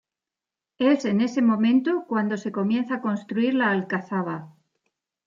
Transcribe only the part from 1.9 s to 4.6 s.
cuando se comienza a construir la Alcazaba.